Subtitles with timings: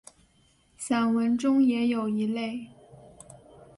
[0.79, 2.67] 散文中也有一类。